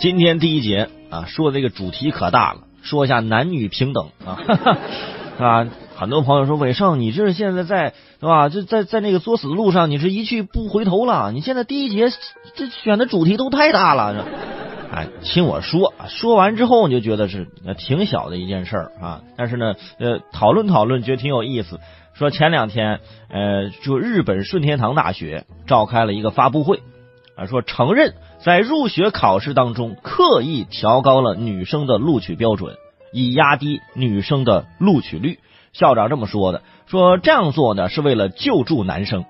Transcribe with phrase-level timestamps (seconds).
[0.00, 4.78] 今天第一节啊，说这个主题可大了，说一下男女平等啊哈哈，
[5.46, 8.48] 啊， 很多朋友说伟盛，你这是现在在是吧？
[8.48, 11.32] 就在在那个作死的路上，你是一去不回头了。
[11.32, 12.08] 你现在第一节
[12.54, 14.24] 这选的主题都太大了，
[14.90, 17.46] 哎，听我说，说完之后你就觉得是
[17.76, 21.78] 挺小的一件事儿啊，但是呢，呃，讨论讨论觉得挺有意思。
[22.14, 26.80] 说前两天，呃，就日本顺天堂大学召开了一个发布会。
[27.36, 32.76] 啊，说承认在入学考试当中刻意调高了女生的录取标准，
[33.12, 35.38] 以压低女生的录取率。
[35.74, 39.26] 校长这么说的，说这样做呢是为了救助男生。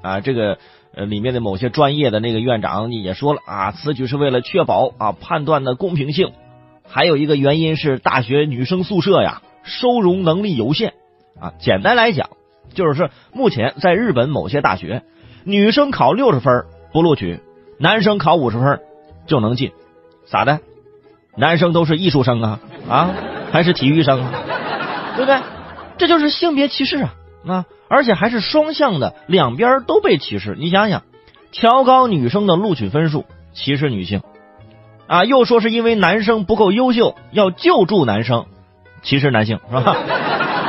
[0.00, 0.58] 啊，这个
[0.94, 6.30] 呃里面的某些专业的那个院长也说了啊，此举是为了确保啊判断的公平性。
[6.88, 10.94] 还有一个原因是大学女生宿舍呀收容能力有限
[11.40, 11.52] 啊。
[11.58, 12.30] 简单来讲，
[12.74, 15.02] 就是说目前在日本某些大学，
[15.42, 16.66] 女生考六十分。
[16.92, 17.40] 不录取，
[17.78, 18.80] 男生考五十分
[19.26, 19.72] 就能进，
[20.26, 20.60] 咋的？
[21.36, 23.10] 男生都是艺术生啊啊，
[23.52, 24.32] 还是体育生啊？
[25.16, 25.38] 对不对？
[25.98, 27.14] 这就是性别歧视啊
[27.46, 27.64] 啊！
[27.88, 30.56] 而且还是双向的，两边都被歧视。
[30.58, 31.02] 你想想，
[31.52, 34.22] 调高女生的录取分数，歧视女性
[35.06, 38.46] 啊，又说是因为男生不够优秀，要救助男生，
[39.02, 39.96] 歧视男性是吧？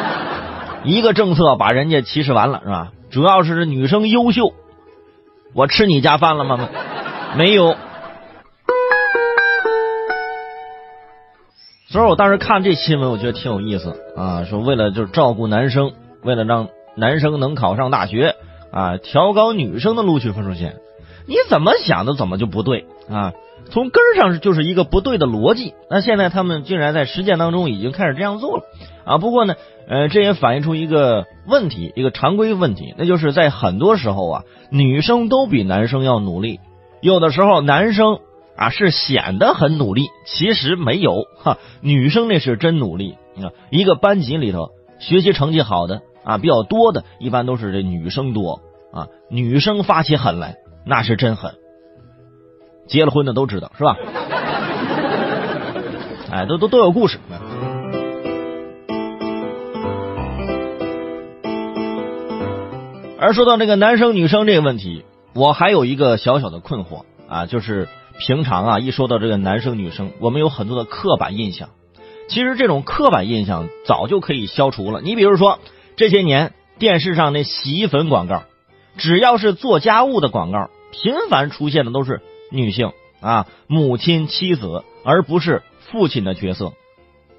[0.83, 2.91] 一个政策把人家歧视完了是吧？
[3.09, 4.53] 主要是女生优秀。
[5.53, 6.69] 我吃你家饭了吗？
[7.37, 7.75] 没有。
[11.87, 14.43] 所以我当时看这新闻，我觉得挺有意思啊。
[14.43, 18.35] 说为了就是照顾男生，为了让男生能考上大学
[18.71, 20.77] 啊，调高女生的录取分数线，
[21.27, 23.33] 你怎么想的怎么就不对啊？
[23.69, 25.75] 从根儿上就是一个不对的逻辑。
[25.91, 28.63] 那现在他们竟然在实践当中已经开始这样做了
[29.05, 29.17] 啊。
[29.19, 29.53] 不过呢。
[29.89, 36.59] 呃，这也反映出一个问题，一个常规问题，那就是在很多时候啊，女生都比男生要努力。
[37.07, 38.19] 有的时候男生
[38.57, 43.55] 啊是显得很努力，其实没有哈，女生那是真努力啊。
[43.69, 48.59] 一个班级里头学习成绩好的啊比较多的，一般都是这女生多
[48.91, 51.53] 啊，女生发起狠来那是真狠。
[52.87, 53.95] 结了婚的都知道是吧？
[56.29, 57.19] 哎，都都都有故事。
[63.17, 65.05] 而说到这个男生女生这个问题，
[65.37, 67.87] 我还有一个小小的困惑啊，就是
[68.17, 71.69] 平常啊一说到这个男生女生，我们有很多的刻板印象。
[72.27, 74.99] 其实这种刻板印象早就可以消除了。
[74.99, 75.59] 你比如说
[75.95, 78.45] 这些年电视上那洗衣粉广告，
[78.97, 82.19] 只要是做家务的广告，频繁出现的都是
[82.51, 85.61] 女性啊，母亲、妻子，而不是
[85.91, 86.73] 父亲的角色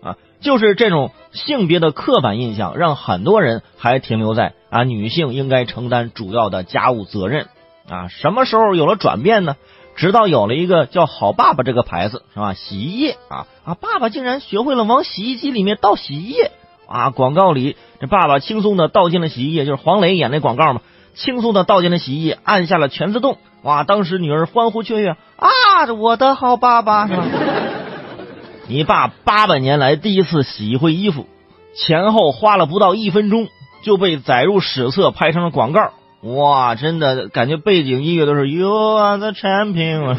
[0.04, 0.16] 啊。
[0.40, 7.48] 就是这种性别的刻板印象，让很多人还停留在啊女性应该承担主要的家务责任
[7.90, 8.08] 啊。
[8.08, 9.56] 什么时候有了转变呢？
[9.96, 12.54] 直到有了一个叫“好爸爸”这个牌子，是吧？
[12.54, 16.52] 洗衣液啊啊，爸爸竟然学会了往洗衣机里面倒洗衣液
[16.86, 17.10] 啊！
[17.10, 20.82] 广告里这爸爸轻松的倒进了洗衣液，就是黄磊演那广告嘛，
[21.14, 23.82] 轻松的倒进了洗衣液，按下了全自动，哇！
[23.82, 27.24] 当时女儿欢呼雀跃啊，我的好爸爸是吧？
[28.68, 31.26] 你爸八百年来第一次洗一回衣服，
[31.74, 33.48] 前后花了不到一分钟
[33.82, 35.90] 就被载入史册，拍成了广告。
[36.22, 40.16] 哇，真的感觉背景音乐都是 You are the champion，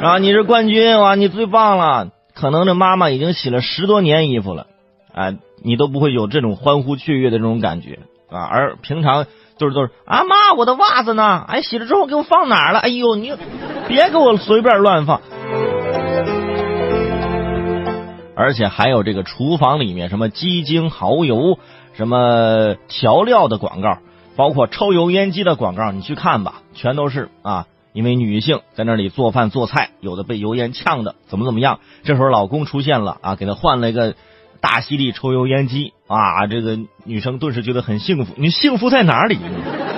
[0.00, 2.10] 啊， 你是冠军哇，你最棒了。
[2.34, 4.66] 可能这妈妈已经洗了十多年衣服了，
[5.12, 5.32] 啊，
[5.64, 7.98] 你都不会有这种欢呼雀跃的这种感觉
[8.30, 8.44] 啊。
[8.44, 9.26] 而平常
[9.58, 11.44] 都是都是啊妈，我的袜子呢？
[11.48, 12.78] 哎，洗了之后给我放哪儿了？
[12.78, 13.32] 哎呦，你
[13.88, 15.20] 别给我随便乱放。
[18.36, 21.58] 而且还有这个厨房里面什么鸡精、蚝油、
[21.94, 23.98] 什么调料的广告，
[24.36, 31.80] 包括抽油烟机的广告，你去看吧，全都是啊，因为女性在那里做饭做菜，有的被油烟呛的，怎么怎么样。
[32.02, 34.14] 这时候老公出现了啊，给他换了一个
[34.60, 38.32] 大吸力抽油烟机啊，这个女生顿时觉得很幸福。
[38.36, 39.38] 你幸福在哪里？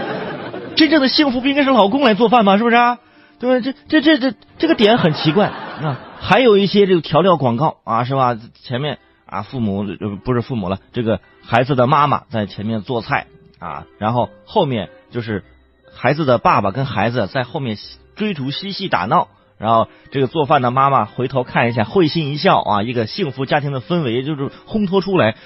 [0.76, 2.56] 真正的幸福不应该是老公来做饭吗？
[2.56, 2.76] 是不是？
[2.76, 2.98] 啊
[3.36, 3.72] 对吧？
[3.88, 5.98] 这这这这这个点很奇怪啊。
[6.20, 8.38] 还有一些这个调料广告啊，是吧？
[8.62, 9.84] 前面啊，父母
[10.24, 13.26] 不是父母了，这个孩子的妈妈在前面做菜
[13.64, 15.42] 啊，然后后面就是
[15.90, 17.78] 孩子的爸爸跟孩子在后面
[18.14, 25.36] 追逐嬉戏打闹，然后这个做饭的妈妈回头看一下，会心一笑啊，一个幸福家庭的氛围就是烘托出来。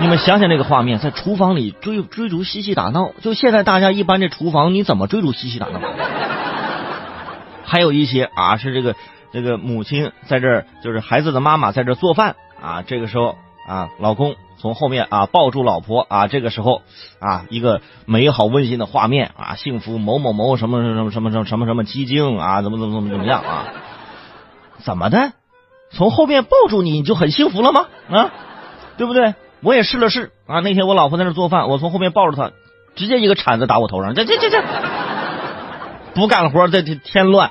[0.00, 5.80] 你们想想那个画面，在厨房里追追逐嬉戏打闹，就现在大家一般这厨房你怎么追逐嬉戏打闹？
[7.64, 8.96] 还有一些啊，是这个
[9.32, 12.82] 这个母亲在这，就是孩子的妈妈在这做饭啊。
[12.82, 16.82] 这个时候啊，老公从后面啊抱住老婆啊，这个时候
[17.20, 23.64] 啊，一个美好温馨的画面啊，幸福某某某什么什么什么什么什么什么基金啊，怎么怎么怎么怎么样啊？
[24.78, 25.32] 怎么的？
[25.92, 27.86] 从后面抱住你，你就很幸福了吗？
[28.10, 28.32] 啊，
[28.96, 29.34] 对不对？
[29.62, 32.50] 我也试了试啊，那天我老婆在那做饭，我从后面抱着她，
[32.96, 34.62] 直接一个铲子打我头上，这这这这，
[36.14, 37.50] 不干活这这添乱。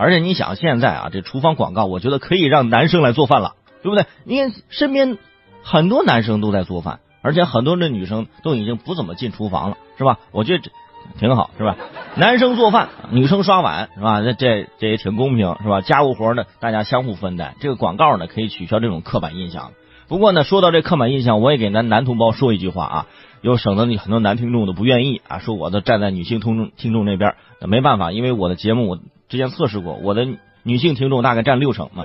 [0.00, 3.52] 而且你想，现在啊，这厨房广告，我觉得可以让男生来做饭了，
[3.82, 4.06] 对不对？
[4.24, 5.18] 你看身边
[5.62, 10.18] 很多男生都在做饭，而且很多的女生都已经不怎么进厨房了，是吧？
[10.32, 10.70] 我觉得这
[11.18, 11.76] 挺好，是吧？
[12.16, 14.20] 男生做饭，女生刷碗，是吧？
[14.20, 15.82] 那这这也挺公平，是吧？
[15.82, 17.56] 家务活呢，大家相互分担。
[17.60, 19.72] 这个广告呢，可以取消这种刻板印象。
[20.08, 23.06] 不过呢，说到这刻板印象，我也给咱男同胞说一句话啊，
[23.42, 27.34] 又省得你很多男听众都不愿意啊，说我都站在女性听众听众那边，
[27.68, 28.98] 没办法，因为我的节目我。
[29.30, 30.26] 之前测试过，我的
[30.64, 32.04] 女性听众大概占六成嘛。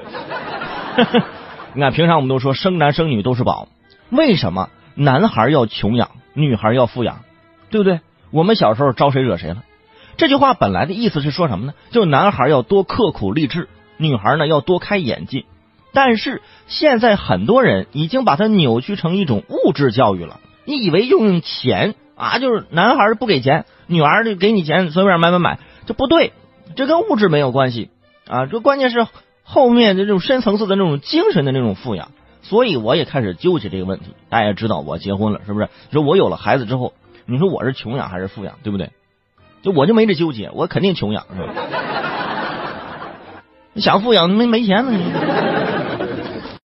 [1.73, 3.67] 你看，平常我们都说生男生女都是宝，
[4.11, 7.21] 为什么男孩要穷养，女孩要富养？
[7.71, 7.99] 对不对？
[8.29, 9.63] 我们小时候招谁惹谁了？
[10.17, 11.73] 这句话本来的意思是说什么呢？
[11.89, 15.45] 就是男孩要多刻苦励志，女孩呢要多开眼界。
[15.93, 20.39] 但是现在很多人已经把它扭曲成一种物质教育了。
[20.63, 26.31] 你以为用钱啊，就是男孩不给钱，女孩就给你钱，随便买买买，这不对。
[26.75, 27.89] 这跟物质没有关系
[28.27, 29.07] 啊，这关键是
[29.43, 34.13] 后面的这种深层次的那种精神的那种富养，所以我也开始纠结这个问题。
[34.29, 35.69] 大家也知道我结婚了，是不是？
[35.89, 36.93] 你说我有了孩子之后，
[37.25, 38.91] 你说我是穷养还是富养，对不对？
[39.61, 41.53] 就我就没这纠结，我肯定穷养，是吧？
[43.73, 45.03] 你 想富养没没钱呢你？